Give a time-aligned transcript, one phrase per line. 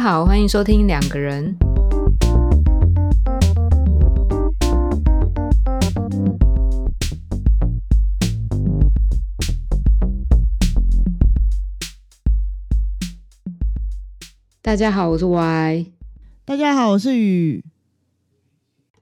[0.00, 1.54] 家好，欢迎收听两个人。
[14.62, 15.92] 大家好，我是 Y。
[16.46, 17.62] 大家好，我是雨。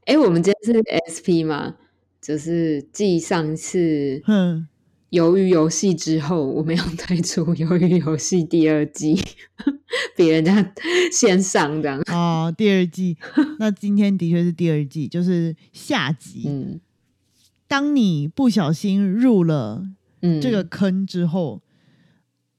[0.07, 1.77] 哎，我们今天是 SP 嘛？
[2.21, 4.67] 就是继上次哼，
[5.11, 9.19] 鱿鱼游戏之后，我们要推出鱿鱼游戏第二季，
[10.17, 10.75] 比人家
[11.11, 12.01] 先上这样。
[12.13, 13.17] 哦，第二季。
[13.59, 16.45] 那今天的确是第二季，就是下集。
[16.47, 16.81] 嗯
[17.71, 19.87] 当你不小心入了
[20.23, 21.61] 嗯，这个坑之后，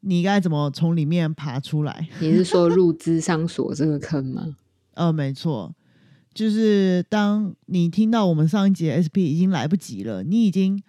[0.02, 2.08] 你该怎么从里面爬出来？
[2.20, 4.56] 你是说入资商所这个坑吗？
[4.94, 5.74] 呃， 没错，
[6.32, 10.80] 就是当你听到我们上一集 SP 已经来不及了，你已经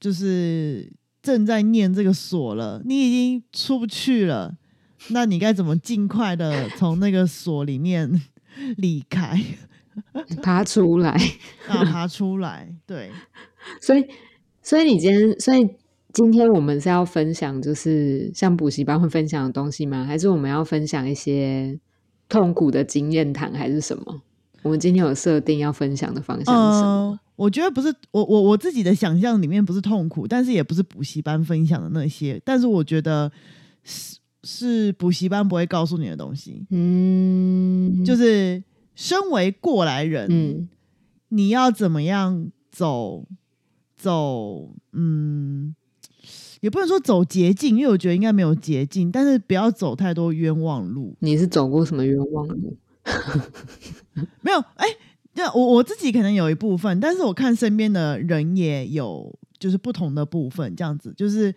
[0.00, 4.56] 就是正在念这个锁了，你已经出不去了，
[5.08, 8.22] 那你该怎么尽快的从那个锁里面
[8.76, 9.40] 离开
[10.42, 11.10] 爬出来。
[11.68, 12.72] 啊，爬出来？
[12.86, 13.10] 对，
[13.80, 14.06] 所以，
[14.62, 15.68] 所以你今天，所以
[16.12, 20.04] 今天我们是要分享，就是像补习班会分享的东西吗？
[20.04, 21.78] 还是我们要分享一些
[22.28, 24.22] 痛苦的经验谈，还是什么？
[24.62, 26.88] 我们今天有设定要分享的方向是什么？
[26.88, 33.30] 呃，我觉得不是我我我自己的想象里面不是痛苦，但是也不是补习班分享的那些，但是我觉得
[33.84, 38.60] 是是补习班不会告诉你的东西，嗯，就是
[38.96, 40.68] 身为过来人，嗯
[41.28, 43.24] 你要怎么样走
[43.96, 45.76] 走，嗯，
[46.60, 51.14] 也不能说走捷径，因为我觉得应该没有捷径，但是不要走太多冤枉路。
[51.20, 52.76] 你是走过什么冤枉路？
[54.40, 54.86] 没有，哎、
[55.38, 61.54] 这我我自己可能有一部分，但是我看身边的人也有，就是不同的部分，这样子，就是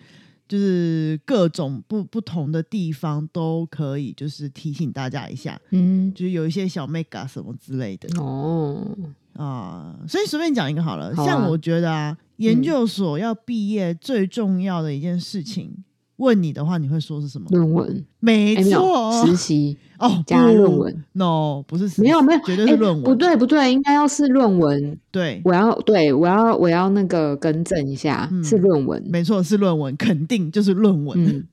[0.47, 8.85] 就是各种不不同的地方都可以，就是提醒大家一下，嗯，就是有一些小 mega 什么之类的哦，
[9.33, 11.25] 啊、所以随便讲一个好了，好啊。
[11.25, 15.83] 像我觉得啊，研究所要毕业最重要的一件事情，
[16.21, 17.47] 问你的话，你会说是什么？
[17.49, 24.97] 论文，没错，实习哦，加不论文，no，不是实没有没有，哎绝对是论文，不对不对，应该要是论文。
[25.09, 29.03] 对，我要对我要我要那个更正一下，嗯是论文。
[29.09, 31.25] 没错，是论文，肯定就是论文。
[31.25, 31.47] 嗯，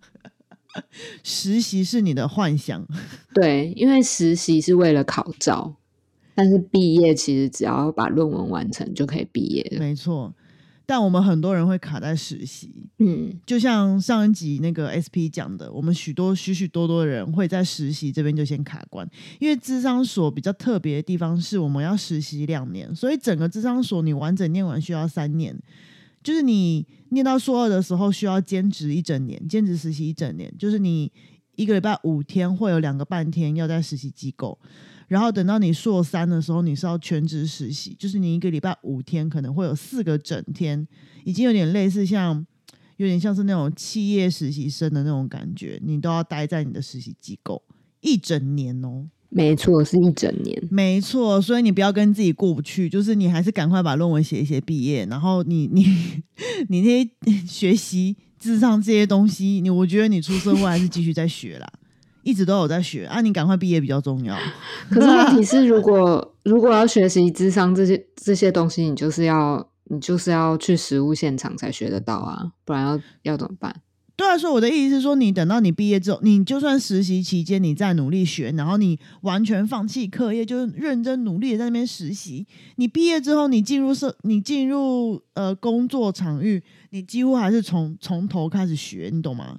[1.25, 2.87] 实习是你的幻想，
[3.35, 5.75] 对，因为实习是为了考照，
[6.35, 9.79] 但是毕业其实只要把论文完成就可以毕业了。
[9.81, 10.35] 没错。
[10.89, 13.31] 但我们很多人会卡在实习，嗯。
[13.45, 19.07] 就像上一集那个 SP 讲的，我们许多许许多多的人会在实习这边就先卡关，
[19.39, 25.55] 因为智商所比较特别的地方是我们要实习两年，所以整个智商所你完整念完需要三年，
[26.23, 31.13] 就是你念到硕二的时候需要兼职一整年，兼职实习一整年，就是你
[31.57, 34.59] 一个礼拜五天会有两个半天要在实习机构。
[35.09, 40.87] 然后等到你硕三的时候，你是要全职实习，就是你一个礼拜五天可能会有四个整天，
[41.25, 42.47] 已经有点类似像，
[42.99, 47.63] 有点像是那种企业实习生的那种感觉，你都要待在你的实习机构
[48.01, 49.09] 一整年哦。
[49.31, 50.69] 没错，是一整年。
[50.71, 55.85] 没错，所以你不要跟自己过不去，就是你还是赶快把论文写一写，毕业，然后你你
[56.69, 57.11] 你那些
[57.47, 61.71] 学习智商这些东西，你我觉得你出社会还是继续在学啦，
[62.29, 64.37] 一直都有在学啊，你赶快毕业比较重要。
[64.91, 73.75] 可是问题是，如果如果要学习智商这些这些东西，你就是要你就是要去实物现场才学得到啊，不然要要怎么办？
[74.15, 82.47] 对啊，所以我的意思是说，你等到你毕业之后，你就算实习期间你再努力学，然后你完全放弃课业，就是认真努力的在那边实习。
[82.77, 89.59] 你毕业之后，你进入社，你进入呃工作场域，你几乎还是从从头开始学，你懂吗？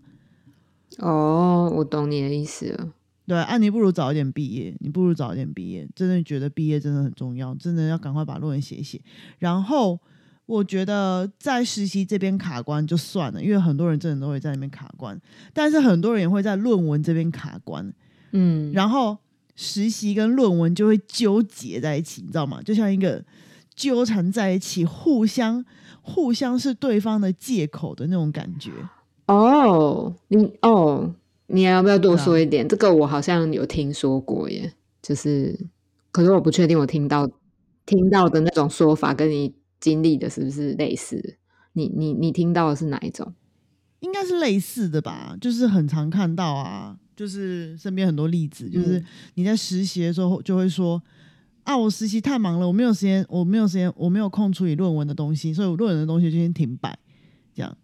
[0.99, 2.93] 哦，我懂你的意思了。
[3.25, 8.99] 对啊，你不如早一点毕业，你不如早一点毕业，真的觉得毕业真的很重要，真的要赶快把论文写一写。
[9.37, 9.99] 然后
[10.47, 15.19] 我觉得在实习这边卡关就算了，因为很多人真的都会在那边卡关，
[15.53, 17.93] 但是很多人也会在论文这边卡关，
[18.31, 19.15] 嗯，然后
[19.55, 22.59] 实习跟论文就会纠结在一起，你知道吗？
[22.63, 23.23] 就像一个
[23.75, 25.63] 纠缠在一起，互相
[26.01, 28.71] 互相是对方的借口的那种感觉。
[29.29, 31.13] 哦，你哦，
[31.45, 32.67] 你要不要多说一点？
[32.67, 34.73] 这个我好像有听说过耶，
[35.03, 35.67] 就是，
[36.11, 37.29] 可是我不确定我听到
[37.85, 41.37] 听到的那种说法跟你经历的是不是类似？
[41.73, 43.31] 你你你听到的是哪一种？
[43.99, 49.05] 应该是类似的吧，就是很常看到啊，就是身边很多例子，就是嗯
[49.35, 50.99] 你在实习的时候就会说
[51.65, 56.97] 啊，我实习太忙了，我没有时间，我没有时间，我没有空处理论文的东西，所以我论文的东西就先停摆，
[57.53, 57.77] 这样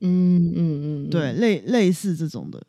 [0.00, 2.66] 嗯嗯嗯，对，类类似这种的，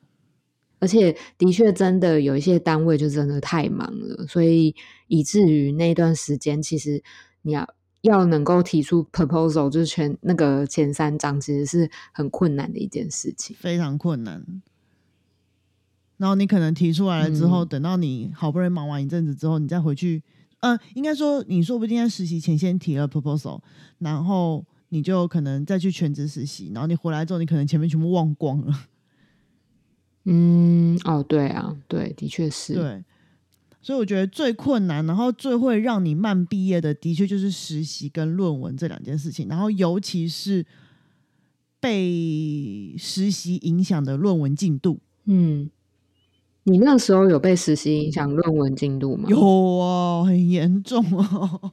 [0.80, 4.76] 而且的确真的有一些单位就真的太忙了，所以
[5.08, 7.04] 以至于那段时间，其实
[7.42, 7.68] 你要
[8.02, 13.56] 要能够提出 proposal，就是全那个前三章，其实是很困难的一件事情。
[13.60, 14.62] 非常困难。
[16.18, 20.24] 然后你可能提出来了之后，嗯等到你好不容易忙完一阵子之后，你再回去，
[20.62, 23.62] 呃，应该说你说不定在实习前先提了 proposal，
[24.00, 28.88] 然后你就可能再去全职实习，然后你回来之后，你可能前面全部忘光了。
[30.30, 33.04] 嗯，哦，对啊，对，的确是，对，
[33.81, 40.66] 所以我觉得最困难，然后最会让你慢毕业的，的确就是实习跟论文这两件事情，然后尤其是
[41.80, 45.00] 被实习影响的论文进度。
[45.25, 45.69] 嗯，
[46.63, 49.30] 你那时候有被实习影响论文进度吗？
[49.30, 51.72] 有哦，很严重哦，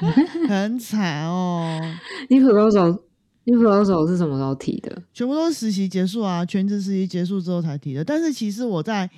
[0.48, 1.80] 很惨哦，
[2.28, 3.00] 你 proposal
[3.44, 5.02] 你 proposal 是什么时候提的？
[5.12, 8.04] 全部都是实习结束啊，全职实习结束之后才提的。
[8.04, 9.08] 但是其实我在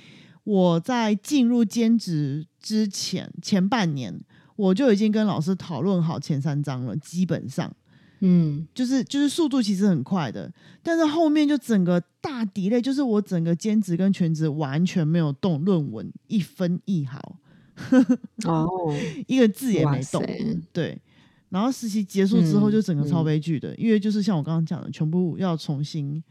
[0.43, 4.13] 我在进入兼职之前前半年，
[4.55, 7.71] 我就已经跟老师讨论好前三章了，基本上
[8.21, 10.51] 嗯就是就是速度其实很快的，
[10.81, 17.37] 但是后面就整个大 delay，就是我整个兼职跟全职完全没有动论文一分一毫，
[18.45, 18.67] 哦，
[19.27, 20.23] 一个字也没动。
[20.71, 20.97] 对，
[21.49, 26.23] 然后实习结束之后嗯就整个超嗯悲剧的，因为就是像我刚刚讲的，全部要重新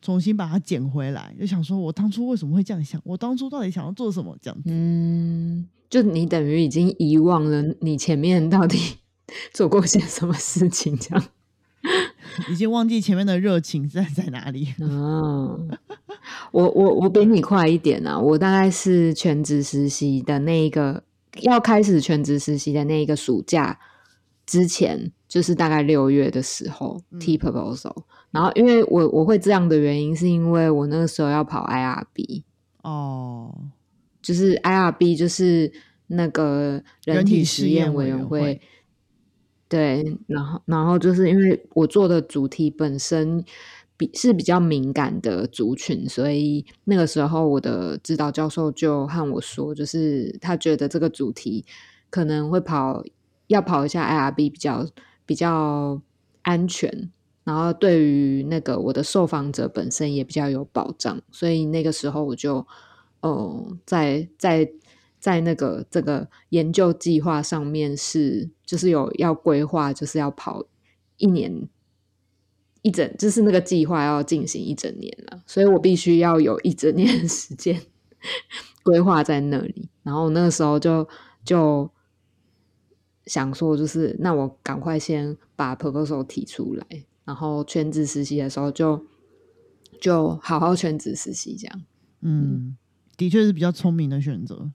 [0.00, 4.70] 重新把它捡回来，就想说我当初为什么会这样想，我当初到底想要做什么这样子。
[4.70, 8.78] 嗯，就你等于已经遗忘了你前面到底
[9.52, 11.24] 做过些什么事情，这样。
[12.50, 14.72] 已经忘记前面的热情在在哪里。
[14.78, 15.68] 哦，
[16.54, 18.16] 我我我比你快一点啊！
[18.16, 21.02] 我大概是全职实习的那一个
[21.40, 23.76] 要开始全职实习的那一个暑假
[24.46, 28.04] 之前，就是大概六月的时候嗯提 proposal。
[28.30, 32.44] 然后，因为我我会这样的原因，是因为我那个时候要跑 IRB，
[32.82, 33.52] 哦，
[34.22, 35.72] 就是 IRB 就是
[36.06, 38.60] 那个人人体体实验验委员会。
[39.66, 43.44] 对，然后然后就是因为我做的主题本身
[43.96, 51.64] 比是比较敏感的族群，所以那个时候我的指导教授就和我说，就是他觉得这个主题
[52.10, 53.04] 可能会跑
[53.46, 54.86] 要跑一下 IRB 比较
[55.24, 56.00] 比较
[56.42, 57.10] 安全，
[57.44, 62.66] 然后对于那个我的受访者本身也比较有保障，所以那个时候我就
[63.20, 64.70] 哦，在在
[65.20, 70.64] 在那个这个研究计划上面是就是有要规划，就是要跑
[71.16, 71.68] 一年
[72.84, 77.80] 一整，就是那个计划要进行一整年了，所以我必须要有一整年 的时间
[78.82, 79.88] 规划在那里。
[80.02, 81.08] 然后那个时候就
[81.42, 81.90] 就
[83.24, 86.86] 想说，就是那我赶快先把 proposal 提出来，
[87.24, 89.02] 然后全职实习的时候就
[89.98, 91.82] 就好好全职实习这样。
[92.20, 92.76] 嗯，
[93.16, 94.70] 的确是比较聪明的选择。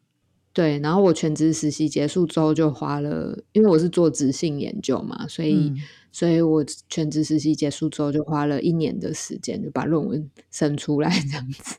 [0.51, 5.77] 对，然后我全职实习结束之后，就花了，因为我是做质性研究嘛，所以，嗯
[6.11, 11.75] 所以我全职实习结束之后，就花了一年的时间，就把论文生出来，这样子。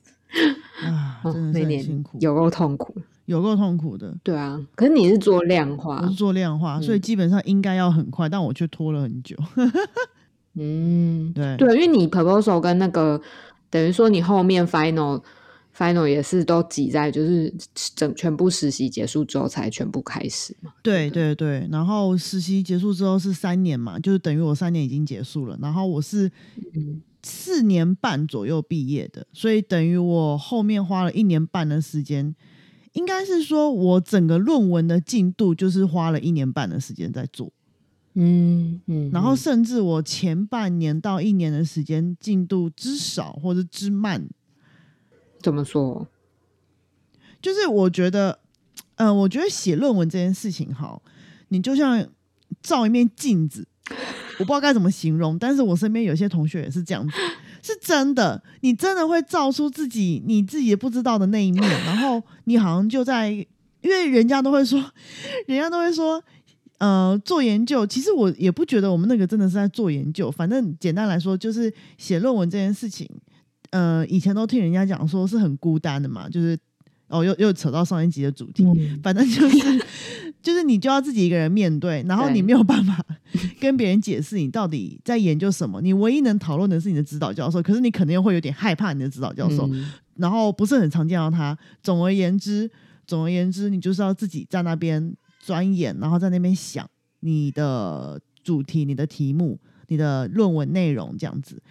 [0.85, 2.95] 啊，哦真，的是很那年辛苦，有够痛苦。
[3.27, 4.13] 有够痛苦的。
[4.23, 9.37] 对啊，可是你是做量我化是，做量化，所以嗯基本上应该要很快，但我却拖了很久。
[10.55, 13.21] 嗯，对对，因为你 proposal 跟那个
[13.71, 15.23] 等于说你后面 final
[15.81, 17.53] final 也是都挤在就是
[17.97, 20.73] 整全部实习结束之后才全部开始嘛。
[20.83, 26.31] 对对对，然后实习结束之后是三年嘛，就是等于我三年已经结束了，然后我是
[26.75, 27.01] 嗯。
[27.23, 32.35] 四年半左右毕业的，所以等于我后面花了一年半的时间，
[32.95, 37.53] 应该是说我整个论文的进度就是花了一年半的时间在做，
[38.15, 39.37] 嗯嗯，然后嗯。
[39.37, 44.27] 甚至我前半年到一年的时间进度之少或者之慢，
[45.43, 46.07] 怎么说？
[47.41, 48.39] 就是我觉得，
[48.97, 51.01] 嗯、我觉得写论文这件事情哈，
[51.49, 52.07] 你就像
[52.63, 53.67] 照一面镜子，
[54.39, 57.15] 我不知道该怎么形容，但是我身边有些同学也是这样子，
[57.63, 64.79] 是真的，你真的会照出自己你自己不知道的那一面，然后你好像就在，因为人家都会说，
[65.47, 66.23] 人家都会说。
[66.79, 70.31] 呃，做研究，其实我也不觉得我们那个真的是在做研究。
[70.31, 73.07] 反正简单来说，就是写论文这件事情，
[73.71, 76.59] 呃，以前都听人家讲说是很孤单的嘛，就是
[77.09, 79.59] 哦，又又扯到上一集的主题，嗯反正就是
[80.43, 83.05] 就是你就要自己一个人面对，然后你没有办法
[83.61, 91.57] 跟别人解释你到底在研究什么，你唯一能讨论的是你的指导教授，可是你可能又会有点害怕你的指导教授，嗯然后不是很常见到他。
[91.83, 92.71] 总而言之，
[93.07, 96.87] 总而言之，你就是要自己在那边钻研，然后在那边想
[97.21, 99.59] 你的主题、你的题目、
[99.89, 101.63] 你的论文内容这样子。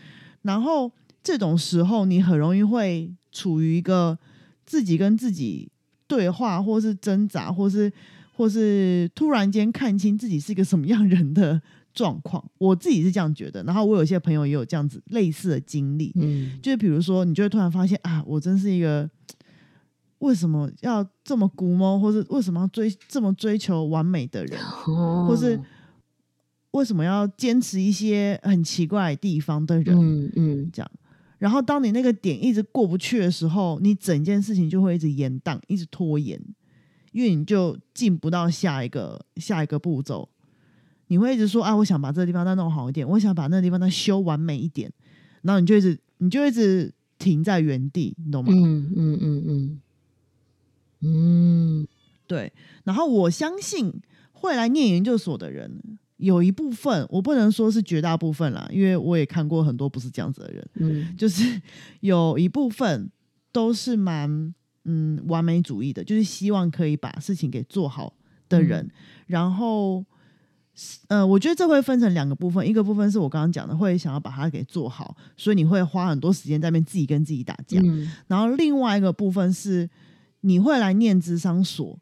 [0.41, 0.91] 然后
[1.23, 4.17] 这种时候，你很容易会处于一个
[4.65, 5.69] 自己跟自己
[6.07, 7.91] 对话，或是挣扎，或是
[8.35, 11.61] 或是突然间看清自己是一个什么样人的
[11.93, 12.43] 状况。
[12.57, 19.09] 我自己是这样觉得，然后我有些朋友也有这样子类似的经历，嗯就是比如说，你就会突然发现啊，我真是一个
[20.19, 25.59] 为什么要这么估摸，或是为什么要追这么追求完美的人，哦，或是
[26.71, 30.91] 为什么要坚持一些很奇怪的地方的人，嗯嗯这样。
[31.39, 36.39] 然后当你那个点一直过不去的时候，你整件事情就会一直延宕，一直拖延，
[37.11, 40.29] 因为你就进不到下一个下一个步骤。
[41.07, 44.91] 你会一直说啊，我想把这个地方再弄好一点，我想把那个地方再修完美一点，
[45.41, 48.51] 然后你就一直你就一直停在原地，你懂吗？
[48.53, 49.81] 嗯嗯嗯嗯
[51.01, 51.87] 嗯
[52.27, 52.53] 对。
[52.83, 53.91] 然后我相信
[54.33, 55.81] 会来念研究所的人，
[56.19, 60.69] 有一部分我不能说是绝大部分啦，因为我也看过很多不是这样子的人。
[60.75, 61.61] 嗯就是
[62.01, 63.09] 有一部分
[63.51, 68.13] 都是蛮嗯完美主义的，就是希望可以把事情给做好
[68.49, 68.89] 的人。
[69.27, 70.03] 然后，
[71.07, 77.79] 呃，我觉得这会分成两个部分，一个部分是我刚刚讲的，会想要把它给做好，所以你会花很多时间在那边自己跟自己打架。
[77.81, 79.89] 嗯然后另外一个部分是
[80.41, 81.97] 你会来念智商所，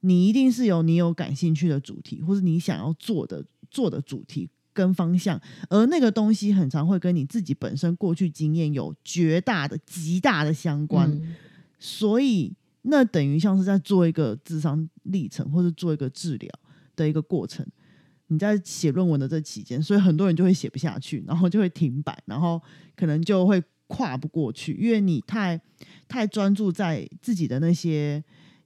[0.00, 11.34] 你一定是有你有感兴趣的主题，或是你想要做的做的主题跟方向，而那个东西很常会跟你自己本身过去经验有绝大的、极大的相关，嗯
[11.78, 16.48] 所以那等于像是在做一个智商历程，或者做一个治疗
[16.94, 17.66] 的一个过程。
[18.28, 22.60] 你在写论文的这期间，所以很多人就会写不下去，然后就会停摆，然后
[22.96, 25.60] 可能就会跨不过去，因为你太
[26.08, 28.22] 太专注在自己的那些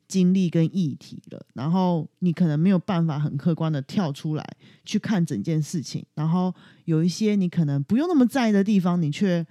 [0.09, 4.45] 经历跟议题了，然后你可能没有办法很客观的跳出来
[4.85, 9.47] 去看整件事情，然后有一些你可能不用那么在意的地方，你却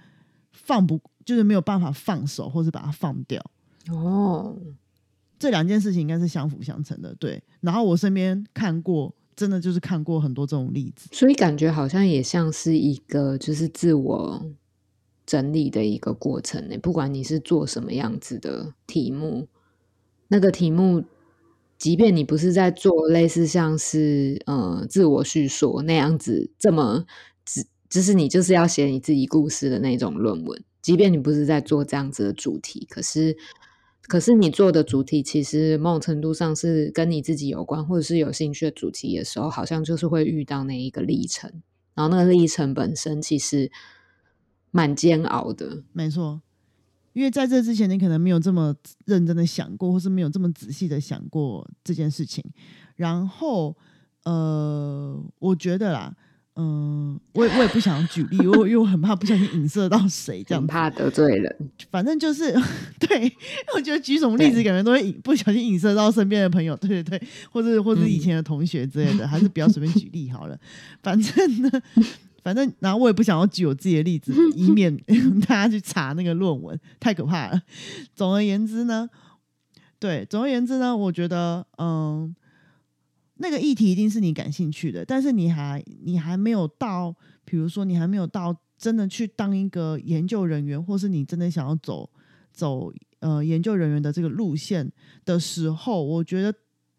[0.52, 3.44] 放不，就是没有办法放手或是把它放掉。
[3.90, 4.56] 哦，
[5.38, 7.42] 这两件事情应该是相辅相成的，对。
[7.60, 14.50] 然后我身边看过，真的就是看过很多这种例子，所以感觉好像也像是一个就是自我
[15.26, 16.78] 整理的一个过程呢。
[16.78, 19.46] 不管你是做什么样子的题目，
[20.28, 21.04] 那个题目，
[21.78, 27.04] 即便你不是在做类似像是呃自我叙说那样子这么
[27.44, 33.36] 只，就是你就是要写你自己故事的那种论文，即便你不是在做这样子的主题，可是。
[34.08, 41.50] 可是你做的主题其实某种程度上是跟你自己有关，或者是有兴趣的主题的时候，好像就是会遇到那一个历程，
[41.92, 43.68] 然后那个历程本身其实
[44.70, 45.82] 蛮煎熬的。
[45.92, 46.40] 没错。
[47.16, 52.44] 因为在这之前，你可能没有这么认真的想过，或是没有这么仔细的想过这件事情。
[52.94, 53.74] 然后，
[54.24, 56.14] 呃，我觉得啦，
[56.56, 60.60] 嗯、我也我也不想举例，我因为我很怕不小心影射到谁这样。
[60.60, 61.56] 很怕得罪人，
[61.90, 62.52] 反正就是
[63.00, 63.32] 对，
[63.74, 70.58] 我觉得举什么例子，感觉都会引不小心影射到身边的朋友，对对对，或者或者以前的同学之类的，还是不要随便举例好了。
[71.02, 71.70] 反正呢，
[72.46, 74.96] 反正然后我也不想要举我自己的例子，以免
[75.48, 77.60] 大家去查那个论文，太可怕了。
[78.14, 79.10] 总而言之呢，
[79.98, 82.36] 对，总而言之呢，我觉得嗯。
[83.38, 92.08] 那个议题一定是你感兴趣的，但是你还你还没有到，比如说你还没有到真的去当一个研究人员，或是你真的想要走
[92.50, 94.90] 走呃研究人员的这个路线
[95.26, 96.50] 的时候，我觉得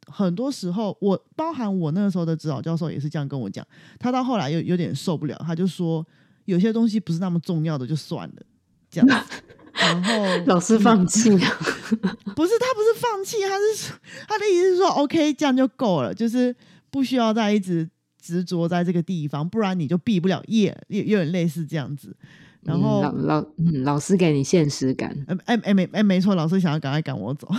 [0.08, 3.66] 很多时候，我包含我那个时候的指导教授也是这样跟我讲，
[4.00, 6.06] 他到后来有有点受不了，他就说
[6.46, 8.42] 有些东西不是那么重要的就算了，
[8.90, 9.36] 这样子。
[9.78, 10.14] 然后
[10.48, 11.38] 老师放弃了。
[12.36, 13.94] 不是他不是放弃，他是
[14.28, 16.56] 他的意思是说，OK，这样就够了，就是
[16.90, 17.88] 不需要再一直
[18.20, 22.16] 执着在这个地方，不然你就毕不了业，也有点类似这样子。
[22.64, 27.48] 然后，嗯老老嗯，老师给你现实感，哎哎哎没哎没错，老师想要赶快赶我走。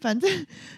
[0.00, 0.30] 反正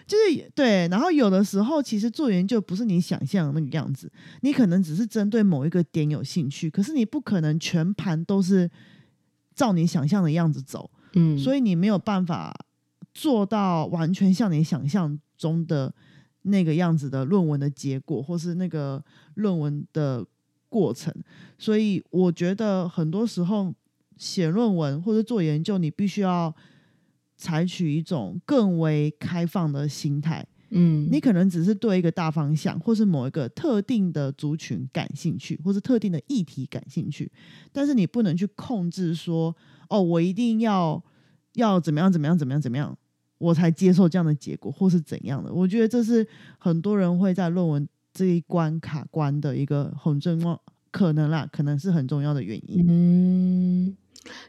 [0.07, 4.11] 就是对，然后有的时候其实做研究不是你想象的那个样子，
[4.41, 8.69] 你可能只是针对某一个点有兴趣，可是你不可能全盘都是
[9.53, 10.89] 照你想象的样子走。
[11.13, 12.53] 嗯，所以你没有办法
[13.13, 15.93] 做到完全像你想象中的
[16.43, 19.03] 那个样子的论文的结果，或是那个
[19.35, 20.25] 论文的
[20.69, 21.13] 过程。
[21.57, 23.73] 所以我觉得很多时候
[24.15, 26.55] 写论文或者做研究，你必须要
[27.41, 30.45] 采取一种更为开放的心态。
[30.69, 37.29] 嗯，你可能只是对一个大方向，或是某一个特定的族群感兴趣，或是特定的议题感兴趣，
[37.73, 39.53] 但是你不能去控制说，
[39.89, 41.03] 哦，我一定要
[41.55, 42.97] 要怎么样怎么样怎么样怎么样，
[43.37, 45.51] 我才接受这样的结果，或是怎样的。
[45.51, 46.25] 我觉得这是
[46.57, 52.85] 很多人会在论文这一关卡关的一个很重要可能啦，可能是很重要的原因。
[52.87, 53.97] 嗯，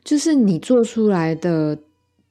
[0.04, 1.76] 就是你做出来的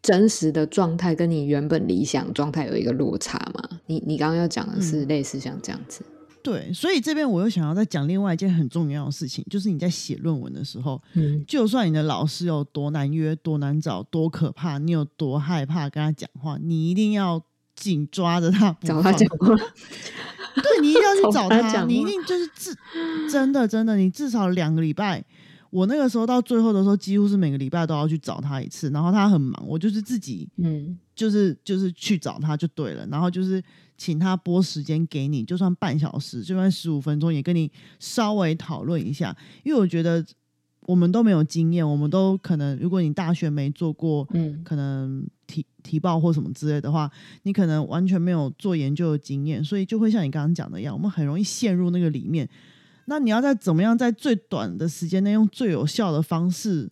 [0.01, 3.79] 真实的状态跟你原本理想状态有一个落差嘛？
[3.86, 6.03] 你你刚刚要讲的是嗯类似像这样子，
[6.41, 17.43] 对，所以这边我又想要再讲另外一件很重要的事情，就是你在写论文的时候，嗯就算你的老师有多难约、多难找、多可怕，你有多害怕跟他讲话，你一定要
[17.75, 19.55] 紧抓着他找他讲话，
[20.55, 22.75] 对你一定要去 找他讲你一定就是至
[23.29, 25.24] 真的真的，你至少两个礼拜。
[25.71, 33.63] 我那个时候到最后的时候，几乎是每个礼拜都要去找他一次，然后他很忙，我就是自己嗯就是就是去找他就对了，然后就是
[33.97, 40.25] 请他拨时间给你，就算半小时，就算十五分钟，也跟你稍微讨论一下，因为我觉得
[40.81, 47.09] 我们都没有经验，我们都可能，如果你大学没做过，嗯可能提提报或什么之类的话，
[47.43, 52.49] 你可能完全没有做研究的经验，所以就会像你刚刚讲的一样，我们很容易陷入那个里面。
[53.12, 56.89] 那你要在怎么样在最短的时间内用最有效的方式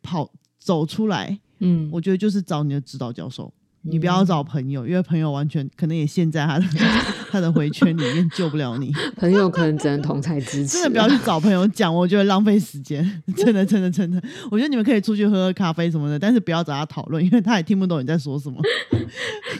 [0.00, 1.40] 跑走出来？
[1.58, 6.64] 嗯，我觉得就是找你的指导教授，你不嗯要找朋友，因为朋友完全可能也陷在他的
[7.32, 8.92] 他的回圈里面，救不了你。
[9.18, 13.04] 朋友可能只能同才支 持啊，真的不要去找朋友讲，我觉得浪费时间，
[13.36, 14.22] 真的真的真的。
[14.52, 18.62] 我觉得你们可以出去喝喝咖啡什么的，但是不要找他讨论，因为他也听不懂你在说什么。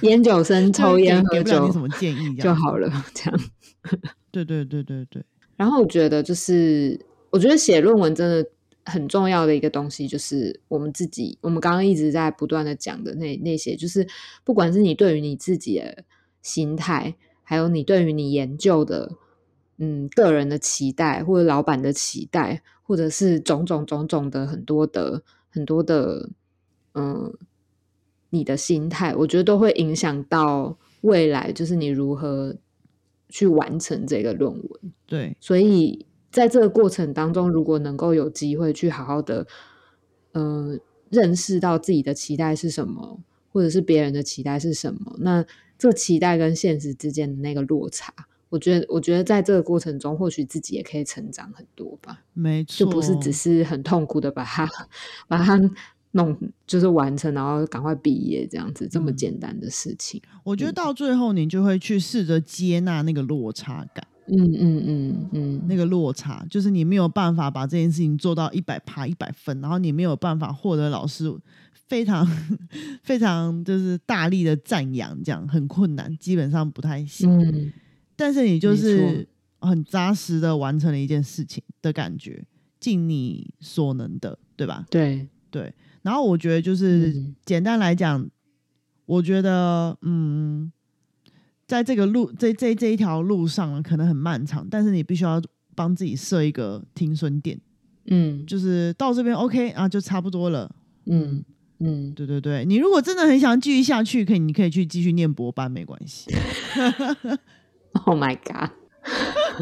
[0.02, 2.54] 烟酒生抽烟喝给给不了你什么建议，这就。
[2.54, 3.40] 好了，这样。
[4.30, 5.24] 对对对对对，
[5.58, 6.98] 然后我觉得就是，
[7.30, 8.48] 我觉得写论文真的
[8.84, 14.06] 很重要的一个东西，就是我们自己，我们刚刚一直在不断的讲的那那些，就是
[14.44, 16.04] 不管是你对于你自己的
[16.42, 19.16] 心态，还有你对于你研究的，
[19.78, 26.30] 嗯，个人的期待，或者老板的期待，或者是种种种种的很多的很多的，
[26.94, 27.34] 嗯，
[28.30, 32.56] 你的心态，我觉得都会影响到未来，就是你如何
[33.28, 34.92] 去完成这个论文。
[35.06, 39.46] 对所以在这个过程当中，如果能够有机会去好好的，
[40.32, 43.20] 呃，认识到自己的期待是什么，
[43.50, 45.44] 或者是别人的期待是什么，那
[45.78, 48.12] 这期待跟现实之间的那个落差，
[48.50, 54.68] 我觉得，我觉得在这个过程中，或许自己也可以成长很多吧，没错，就不是只是很痛苦的把它
[55.26, 55.58] 把它
[56.12, 60.20] 弄就是完成，然后赶快毕业这样子这么嗯简单的事情。
[60.44, 71.32] 我觉得到最后你就会去试着接纳那个落差感，嗯嗯嗯嗯，那个落差就是你没有办法把这件事情做到一百趴一百分，然后你没有办法获得老师
[71.72, 72.26] 非常
[73.02, 77.30] 非常就是大力的赞扬，这样很困难，基本上不太行。
[77.40, 77.72] 嗯
[78.20, 79.28] 但是你就是
[79.60, 82.44] 很扎实的完成了一件事情的感觉，
[82.80, 84.84] 尽你所能的，对吧？
[84.90, 85.72] 对，对。
[86.02, 88.28] 然后我觉得就是、嗯简单来讲，
[89.06, 90.70] 我觉得嗯，
[91.66, 95.42] 在这个路这这这一条路上可能很漫长，但是你必须要
[95.74, 97.60] 帮自己设一个停损点，
[98.06, 100.70] 嗯就是到这边 OK 啊，就差不多了。
[101.06, 101.44] 嗯
[101.80, 106.30] 嗯，对对对，你如果真的很想继续下去，可以你可以去继续念博班，没关系，
[108.06, 108.70] Oh my god！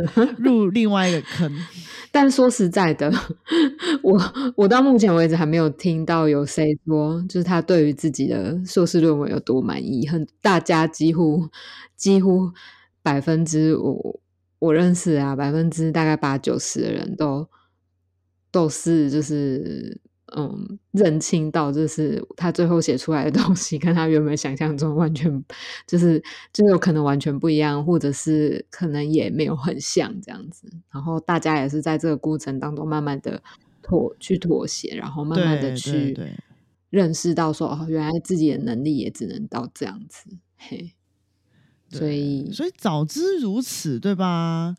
[0.39, 1.51] 入另外一个坑。
[2.13, 3.11] 但说实在的，
[4.03, 4.19] 我
[4.57, 10.07] 我到目前为止还没有听到有谁说，就是他对于自己的硕士论文有多满意。
[10.09, 11.49] 很大家几乎
[11.97, 12.51] 几乎
[13.03, 14.21] 百分之我
[14.61, 17.47] 我认识啊，百分之大概八九十的人都
[18.53, 20.01] 都是就是
[20.35, 25.45] 嗯认清到，就是他最后写出来的东西跟他原本想象中完全
[25.87, 30.69] 就是就有可能完全不一样，或者是可能也没有很像这样子。
[30.91, 33.41] 然后大家也是在这个过程当中慢慢的
[33.83, 36.19] 妥去妥协，然后慢慢的去
[36.91, 40.93] 认识到说哦，原来自己的能力也只能到这样子，嘿，
[41.91, 44.75] 所以所以早知如此，对吧？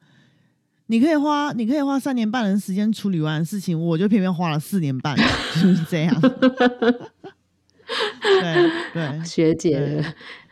[0.88, 6.20] 你可以花，你可以花三年半的时间处理完的事情，我就偏偏花了四年半，就是这样。
[8.22, 10.04] 对对，学姐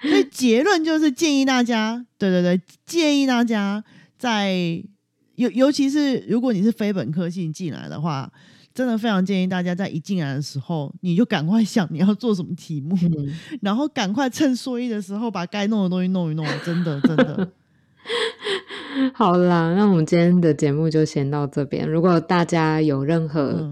[0.02, 3.84] 所以结论就是建议大家，对对对，建议大家
[4.18, 4.82] 在
[5.36, 8.32] 尤尤其是如果你是非本科系进来的话，
[8.74, 17.52] 真的非常建议大家在一进来的时候，你就赶快想你要做什么题目，嗯然后赶快趁硕一的时候把该弄的东西弄一弄，真的真的。
[19.14, 21.88] 好啦，那我们今天的节目就先到这边。
[21.88, 23.72] 如果大家有任何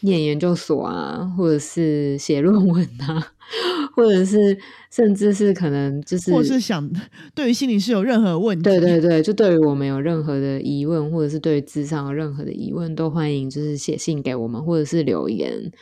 [0.00, 3.26] 念研究所啊，或者是写论文啊，
[3.96, 4.58] 或者是
[4.90, 6.90] 甚至是可能就是或是想
[7.34, 15.72] 对于心理是有任何问题，对对对，就对于我们有任何的疑问，或者是对于智商有任何的疑问，都欢迎就是写信给我们，或者是留言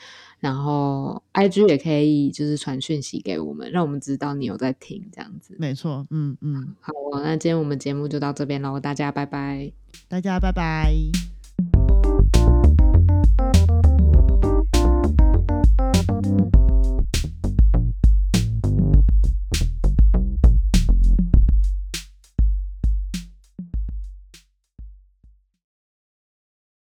[0.42, 5.54] 然后 IG 也可以就是传讯息给我们，让我们知道你有在听这样子。
[5.56, 9.70] 没错，嗯嗯，好，那今天我们节目就到这边喽，大家拜拜。
[10.08, 11.91] 大家拜拜。